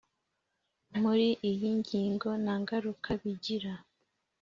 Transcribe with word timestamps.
muri 1.01 1.27
iyi 1.49 1.67
ngingo 1.79 2.27
nta 2.43 2.55
ngaruka 2.61 3.09
bigira 3.21 3.73